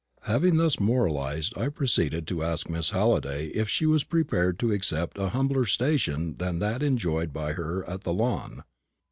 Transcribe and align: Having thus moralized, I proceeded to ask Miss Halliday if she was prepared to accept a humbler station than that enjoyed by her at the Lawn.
Having 0.23 0.57
thus 0.57 0.79
moralized, 0.79 1.55
I 1.55 1.69
proceeded 1.69 2.25
to 2.25 2.41
ask 2.41 2.67
Miss 2.67 2.89
Halliday 2.89 3.49
if 3.49 3.69
she 3.69 3.85
was 3.85 4.03
prepared 4.03 4.57
to 4.57 4.71
accept 4.71 5.19
a 5.19 5.29
humbler 5.29 5.65
station 5.65 6.37
than 6.37 6.57
that 6.57 6.81
enjoyed 6.81 7.31
by 7.31 7.53
her 7.53 7.87
at 7.87 8.01
the 8.01 8.11
Lawn. 8.13 8.63